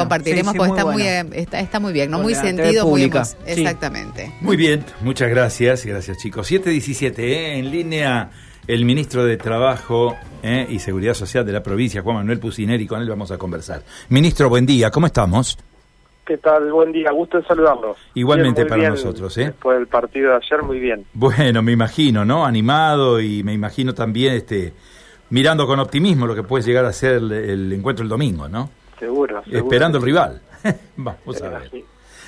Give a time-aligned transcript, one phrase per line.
[0.00, 2.20] compartiremos porque está, muy, está, está, muy bien, ¿no?
[2.20, 3.10] muy sentido, muy
[3.46, 4.32] Exactamente.
[4.40, 6.46] Muy bien, muchas gracias, gracias chicos.
[6.46, 7.58] 717, ¿eh?
[7.58, 8.30] en línea
[8.66, 10.66] el ministro de Trabajo ¿eh?
[10.68, 13.82] y Seguridad Social de la provincia, Juan Manuel Pusineri, con él vamos a conversar.
[14.08, 15.58] Ministro, buen día, ¿cómo estamos?
[16.24, 16.70] ¿Qué tal?
[16.70, 17.96] Buen día, gusto en saludarlos.
[18.14, 19.46] Igualmente para nosotros, ¿eh?
[19.46, 21.04] Después del partido de ayer, muy bien.
[21.12, 22.46] Bueno, me imagino, ¿no?
[22.46, 24.72] Animado y me imagino también este
[25.30, 28.70] mirando con optimismo lo que puede llegar a ser el, encuentro el domingo, ¿no?
[29.00, 30.40] Seguro, Esperando el rival.
[30.96, 31.70] Vamos a ver.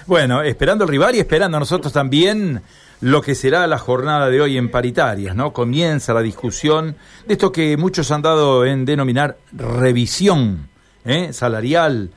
[0.06, 2.60] Bueno, esperando el rival y esperando nosotros también
[3.02, 5.52] lo que será la jornada de hoy en paritarias, ¿no?
[5.52, 6.96] Comienza la discusión
[7.26, 10.68] de esto que muchos han dado en denominar revisión
[11.04, 11.32] ¿eh?
[11.32, 12.10] salarial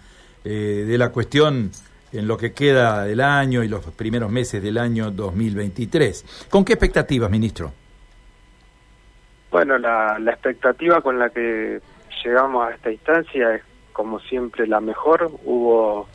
[0.44, 1.72] eh, de la cuestión
[2.12, 6.48] en lo que queda del año y los primeros meses del año 2023.
[6.50, 7.74] ¿Con qué expectativas, ministro?
[9.52, 11.80] Bueno, la, expectativa con la que
[12.24, 13.62] llegamos a esta instancia es,
[13.96, 15.32] como siempre, la mejor.
[15.46, 16.08] Hubo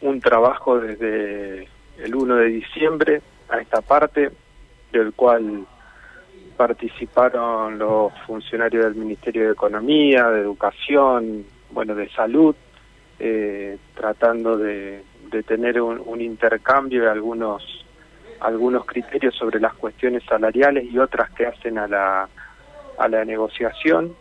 [0.00, 4.32] un trabajo desde el 1 de diciembre a esta parte,
[4.90, 5.64] del cual
[6.56, 12.56] participaron los funcionarios del Ministerio de Economía, de Educación, bueno, de Salud,
[13.20, 15.04] eh, tratando de,
[15.46, 17.84] tener un, intercambio de algunos
[18.40, 22.28] algunos criterios sobre las cuestiones salariales y otras que hacen a la,
[22.98, 24.14] a la negociación.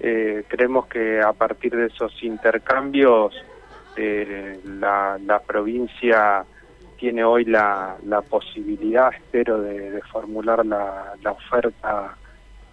[0.00, 3.34] Eh, creemos que a partir de esos intercambios
[3.96, 6.44] eh, la, la, provincia
[6.96, 12.16] tiene hoy la, la posibilidad, espero, de, formular la, la, oferta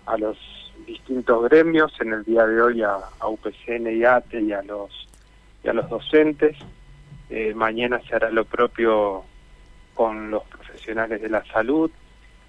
[0.05, 0.37] a los
[0.85, 5.07] distintos gremios, en el día de hoy a, a UPCN y ATE y a los
[5.67, 6.55] a los docentes.
[7.29, 9.23] Eh, mañana se hará lo propio
[9.95, 11.89] con los profesionales de la salud.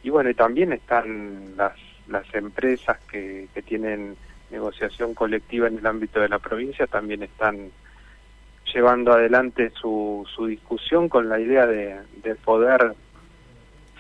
[0.02, 1.72] Y bueno, y también están las,
[2.08, 4.16] las empresas que, que tienen
[4.50, 7.70] negociación colectiva en el ámbito de la provincia, también están
[8.72, 12.94] llevando adelante su, su discusión con la idea de, de poder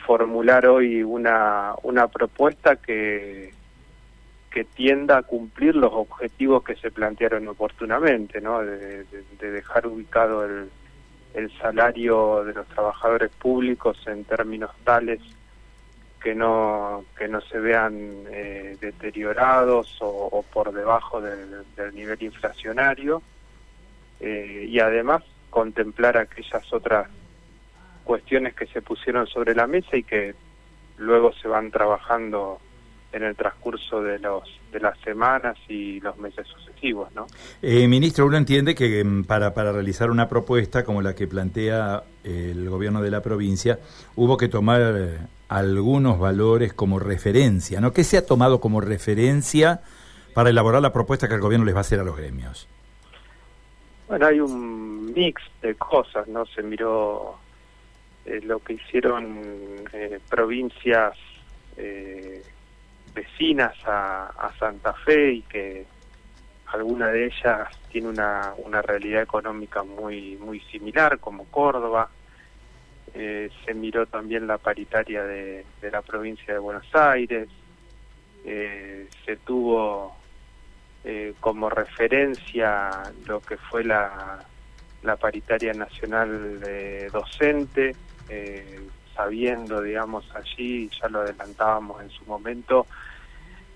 [0.06, 3.52] formular hoy una, una propuesta que,
[4.50, 8.60] que tienda a cumplir los objetivos que se plantearon oportunamente, ¿no?
[8.60, 9.04] de,
[9.38, 10.70] dejar ubicado el,
[11.34, 15.20] el, salario de los trabajadores públicos en términos tales
[16.26, 17.94] que no que no se vean
[18.32, 21.64] eh, deteriorados o, por debajo del,
[21.94, 23.22] nivel inflacionario
[24.18, 27.08] eh, y además contemplar aquellas otras
[28.02, 30.34] cuestiones que se pusieron sobre la mesa y que
[30.98, 32.58] luego se van trabajando
[33.12, 34.42] en el transcurso de los
[34.72, 37.28] de las semanas y los meses sucesivos, ¿no?
[37.62, 42.02] Eh, ministro, uno entiende que mm, para, para realizar una propuesta como la que plantea
[42.24, 43.78] el gobierno de la provincia,
[44.16, 45.18] hubo que tomar eh,
[45.48, 47.92] algunos valores como referencia, ¿no?
[47.92, 49.80] ¿Qué se ha tomado como referencia
[50.34, 52.68] para elaborar la propuesta que el gobierno les va a hacer a los gremios?
[54.08, 56.46] Bueno, hay un mix de cosas, ¿no?
[56.46, 57.38] Se miró
[58.24, 59.42] eh, lo que hicieron
[59.92, 61.16] eh, provincias
[61.76, 62.42] eh,
[63.14, 65.86] vecinas a, Santa Fe y que
[66.66, 72.08] alguna de ellas tiene una, una realidad económica muy muy similar como Córdoba
[73.18, 77.48] eh, se miró también la paritaria de, la provincia de Buenos Aires
[78.44, 80.14] eh, se tuvo
[81.02, 82.90] eh, como referencia
[83.26, 84.44] lo que fue la,
[85.02, 87.96] la paritaria nacional de docente
[89.16, 92.86] sabiendo, digamos, allí, ya lo adelantábamos en su momento,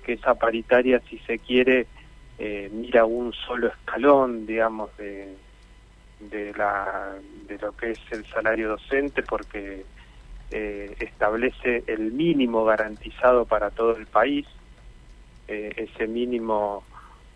[0.05, 1.87] que esa paritaria, si se quiere,
[2.39, 5.35] eh, mira un solo escalón, digamos, de,
[6.21, 7.15] de, la,
[7.47, 9.85] de lo que es el salario docente, porque
[10.51, 14.47] eh, establece el mínimo garantizado para todo el país.
[15.49, 16.85] Eh, ese mínimo,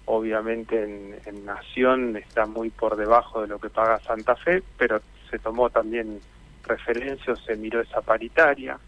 [0.07, 5.39] obviamente, en, Nación está muy por debajo de lo que paga Santa Fe, pero se
[5.39, 6.21] tomó también
[6.65, 8.79] referencia se miró esa paritaria.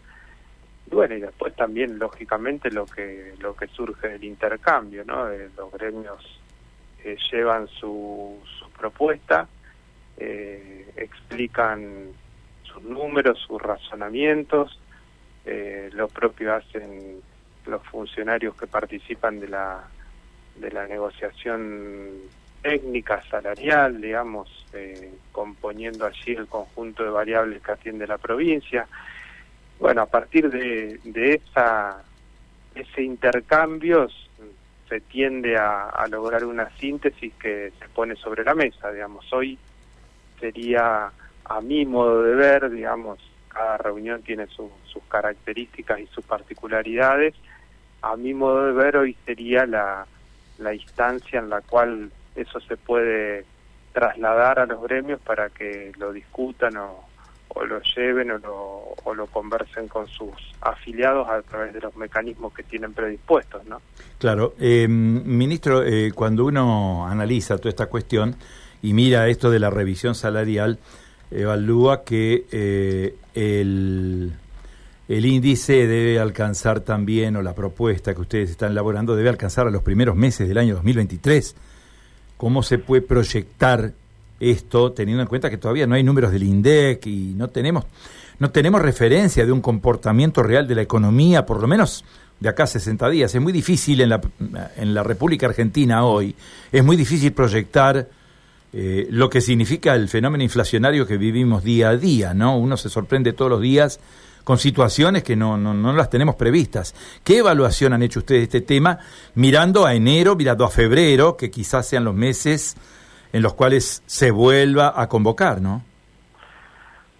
[0.89, 5.29] Bueno, y después también, lógicamente, lo que, lo que surge del intercambio, ¿no?
[5.29, 6.39] Eh, los gremios
[7.31, 8.37] llevan su
[8.77, 9.47] propuesta,
[10.17, 12.11] eh, explican
[12.63, 14.79] sus números, sus razonamientos,
[15.93, 17.21] lo propio hacen
[17.65, 19.83] los funcionarios que participan de la,
[20.55, 22.09] de la negociación
[22.61, 28.87] técnica salarial, digamos, eh, componiendo allí el conjunto de variables que atiende la provincia.
[29.79, 32.03] Bueno, a partir de, de esa,
[32.75, 34.07] ese intercambio
[34.89, 39.31] se tiende a, lograr una síntesis que se pone sobre la mesa, digamos.
[39.33, 39.57] Hoy
[40.39, 41.11] sería,
[41.45, 44.69] a mi modo de ver, digamos, cada reunión tiene sus
[45.09, 47.33] características y sus particularidades.
[48.01, 50.05] A mi modo de ver, hoy sería la,
[50.59, 53.45] la instancia en la cual eso se puede
[53.93, 57.05] trasladar a los gremios para que lo discutan o,
[57.49, 61.95] o lo lleven o lo, o lo conversen con sus afiliados a través de los
[61.95, 63.81] mecanismos que tienen predispuestos, ¿no?
[64.19, 68.35] Claro, eh, ministro, eh, cuando uno analiza toda esta cuestión
[68.81, 70.79] y mira esto de la revisión salarial,
[71.31, 74.31] evalúa que eh, el,
[75.07, 79.71] el índice debe alcanzar también, o la propuesta que ustedes están elaborando, debe alcanzar a
[79.71, 81.55] los primeros meses del año 2023.
[82.37, 83.93] ¿Cómo se puede proyectar
[84.39, 87.85] esto teniendo en cuenta que todavía no hay números del INDEC y no tenemos,
[88.37, 92.05] no tenemos referencia de un comportamiento real de la economía, por lo menos
[92.39, 93.33] de acá a 60 días?
[93.33, 94.21] Es muy difícil en la,
[94.75, 96.35] en la República Argentina hoy,
[96.71, 98.07] es muy difícil proyectar
[98.73, 102.57] eh, lo que significa el fenómeno inflacionario que vivimos día a día, ¿no?
[102.57, 103.99] Uno se sorprende todos los días
[104.43, 106.95] con situaciones que no, no, no las tenemos previstas.
[107.23, 108.99] ¿Qué evaluación han hecho ustedes de este tema
[109.35, 112.77] mirando a enero, mirando a febrero, que quizás sean los meses
[113.33, 115.83] en los cuales se vuelva a convocar, ¿no?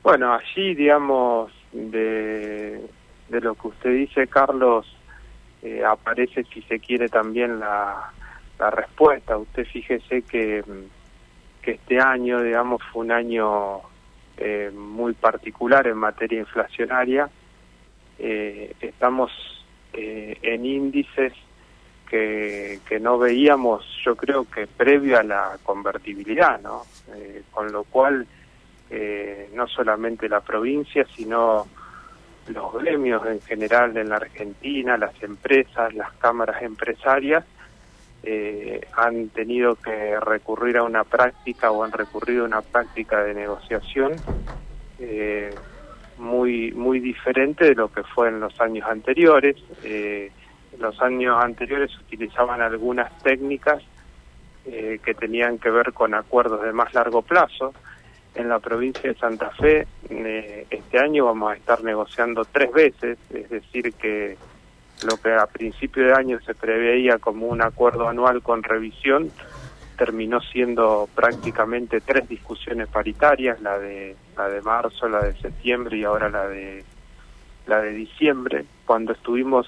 [0.04, 2.82] Bueno, allí, digamos, de,
[3.28, 4.86] de lo que usted dice, Carlos,
[5.62, 8.14] eh, aparece, si se quiere, también la,
[8.58, 9.38] la respuesta.
[9.38, 10.64] Usted fíjese que
[11.68, 13.82] que este año, digamos, fue un año
[14.38, 17.30] eh, muy particular en materia inflacionaria.
[18.18, 19.32] Eh, estamos
[19.92, 21.34] eh, en índices
[22.10, 26.84] que, que no veíamos, yo creo que previo a la convertibilidad, ¿no?
[27.52, 28.26] con lo cual,
[29.54, 31.68] no solamente la provincia, sino
[32.48, 37.44] los gremios en general en la Argentina, las empresas, las cámaras empresarias,
[38.24, 43.34] eh, han tenido que recurrir a una práctica o han recurrido a una práctica de
[43.34, 44.14] negociación
[45.00, 45.54] eh,
[46.18, 49.56] muy muy diferente de lo que fue en los años anteriores.
[49.84, 50.32] Eh,
[50.74, 53.84] en los años anteriores utilizaban algunas técnicas
[54.66, 57.74] eh, que tenían que ver con acuerdos de más largo plazo.
[58.34, 59.88] En la provincia de Santa Fe
[60.70, 64.38] este año vamos a estar negociando tres veces, es decir que
[65.04, 69.32] lo que a principio de año se preveía como un acuerdo anual con revisión
[69.98, 76.04] terminó siendo prácticamente tres discusiones paritarias, la de la de marzo, la de septiembre y
[76.04, 76.86] ahora la de
[77.66, 78.66] la de diciembre.
[78.86, 79.68] Cuando estuvimos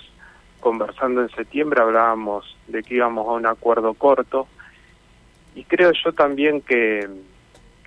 [0.60, 4.48] conversando en septiembre hablábamos de que íbamos a un acuerdo corto
[5.56, 7.10] y creo yo también que,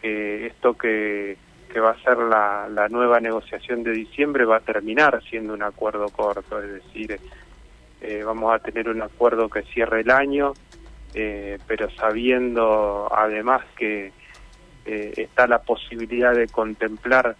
[0.01, 1.37] que esto que
[1.73, 5.63] que va a ser la, la nueva negociación de diciembre va a terminar siendo un
[5.63, 7.19] acuerdo corto, es decir,
[8.03, 10.53] eh, vamos a tener un acuerdo que cierre el año,
[11.15, 14.13] eh, pero sabiendo además que
[14.85, 17.37] eh, está la posibilidad de contemplar,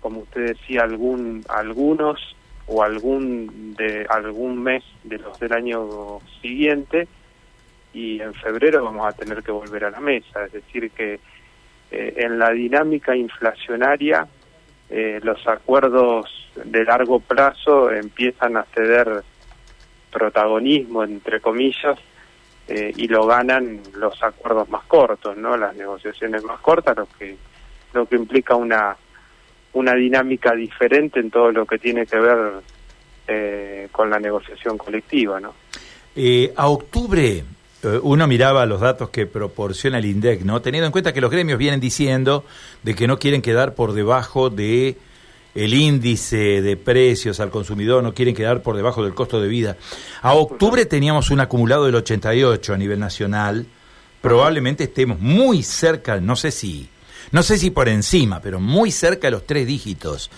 [0.00, 2.36] como usted decía, algún algunos
[2.66, 7.08] o algún de algún mes de los del año siguiente
[7.94, 11.20] y en febrero vamos a tener que volver a la mesa, es decir que
[11.92, 14.26] eh, en la dinámica inflacionaria
[14.88, 19.22] eh, los acuerdos de largo plazo empiezan a ceder
[20.10, 21.98] protagonismo, entre comillas,
[22.66, 25.54] eh, y lo ganan los acuerdos más cortos, ¿no?
[25.58, 27.36] Las negociaciones más cortas, lo que
[27.92, 28.96] lo que implica una
[29.74, 35.54] una dinámica diferente en todo lo que tiene que ver con la negociación colectiva, ¿no?
[36.56, 37.42] a octubre
[38.02, 40.62] uno miraba los datos que proporciona el INDEC, ¿no?
[40.62, 42.44] Teniendo en cuenta que los gremios vienen diciendo
[42.82, 44.96] de que no quieren quedar por debajo de
[45.54, 49.76] el índice de precios al consumidor, no quieren quedar por debajo del costo de vida.
[50.22, 53.66] A octubre teníamos un acumulado del 88 a nivel nacional.
[54.20, 56.88] Probablemente estemos muy cerca, no sé si,
[57.32, 60.30] no sé si por encima, pero muy cerca de los tres dígitos.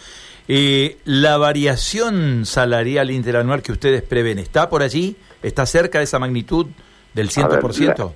[0.48, 5.16] Eh, la variación salarial interanual que ustedes prevén, ¿está por allí?
[5.42, 6.66] ¿Está cerca de esa magnitud?
[7.14, 8.12] Del 100%?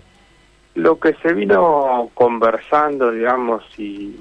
[0.78, 4.17] lo que se vino conversando, digamos, y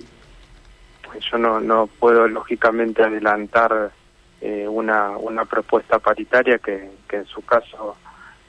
[1.20, 3.92] yo no, no puedo lógicamente adelantar
[4.42, 7.96] eh, una, una propuesta paritaria que, que en su caso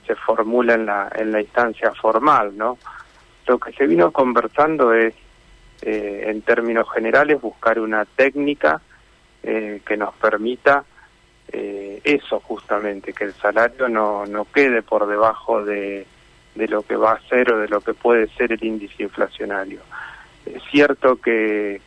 [0.06, 2.78] se formula en la, en la instancia formal, ¿no?
[3.46, 5.14] Lo que se vino conversando es,
[5.82, 8.80] eh, en términos generales, buscar una técnica
[9.42, 10.84] eh, que nos permita
[11.50, 16.06] eso justamente, que el salario no, no quede por debajo de
[16.58, 19.80] de lo que va a ser o de lo que puede ser el índice inflacionario.
[20.44, 21.80] Es cierto que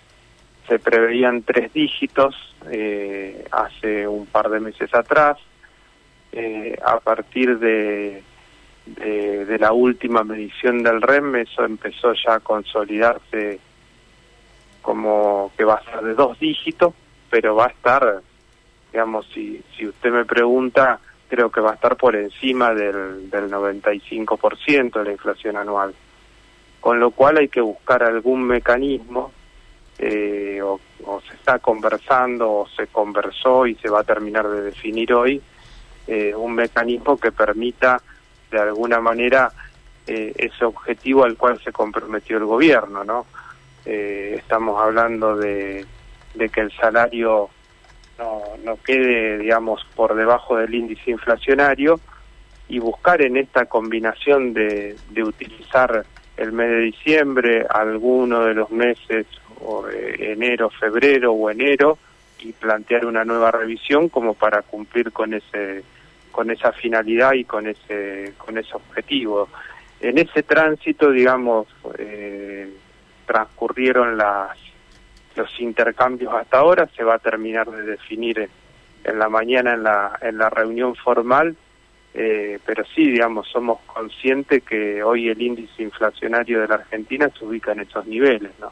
[0.68, 2.36] se preveían tres dígitos
[2.72, 5.38] eh, hace un par de meses atrás,
[6.32, 8.24] eh, a partir de,
[8.86, 13.60] de, la última medición del REM, eso empezó ya a consolidarse
[14.82, 16.94] como que va a ser de dos dígitos,
[17.30, 18.22] pero va a estar,
[18.92, 21.00] digamos, si, si usted me pregunta,
[21.32, 25.96] creo que va a estar por encima del, del 95% de la inflación anual.
[26.82, 29.32] con lo cual hay que buscar algún mecanismo
[29.98, 30.78] eh, o,
[31.26, 35.42] se está conversando o se conversó y se va a terminar de definir hoy
[36.06, 38.02] eh, un mecanismo que permita
[38.52, 39.54] de alguna manera
[40.06, 43.26] eh, ese objetivo al cual se comprometió el gobierno, ¿no?
[43.86, 45.86] estamos hablando de
[46.36, 47.50] que el salario
[48.22, 52.00] no, no quede, digamos, por debajo del índice inflacionario
[52.68, 56.06] y buscar en esta combinación de, de utilizar
[56.38, 59.26] el mes de diciembre, alguno de los meses,
[59.64, 61.98] o enero, febrero o enero,
[62.40, 65.84] y plantear una nueva revisión como para cumplir con ese
[66.32, 69.50] con esa finalidad y con ese con ese objetivo.
[70.00, 71.68] En ese tránsito, digamos,
[72.00, 72.74] eh,
[73.28, 74.58] transcurrieron las
[75.36, 78.50] los intercambios hasta ahora, se va a terminar de definir
[79.04, 81.56] en la mañana en la en la reunión formal
[82.14, 87.46] eh, pero sí, digamos, somos conscientes que hoy el índice inflacionario de la Argentina se
[87.46, 88.72] ubica en esos niveles, ¿no?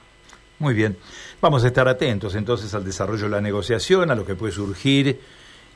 [0.60, 0.98] Muy bien.
[1.40, 5.22] Vamos a estar atentos entonces al desarrollo de la negociación, a lo que puede surgir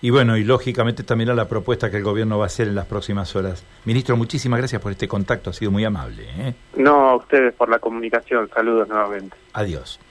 [0.02, 2.76] y bueno, y lógicamente también a la propuesta que el gobierno va a hacer en
[2.76, 3.66] las próximas horas.
[3.86, 6.26] Ministro, muchísimas gracias por este contacto, ha sido muy amable.
[6.38, 6.54] ¿eh?
[6.76, 9.38] No, a ustedes por la comunicación, saludos nuevamente.
[9.54, 10.02] Adiós.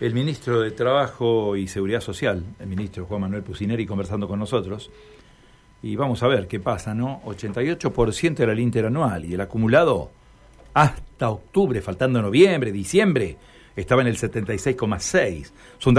[0.00, 4.92] El ministro de Trabajo y Seguridad Social, el ministro Juan Manuel Pusineri, conversando con nosotros.
[5.82, 7.20] Y vamos a ver qué pasa, ¿no?
[7.24, 10.12] 88% era el interanual y el acumulado
[10.72, 13.38] hasta octubre, faltando noviembre, diciembre,
[13.74, 15.50] estaba en el 76,6.
[15.78, 15.96] Son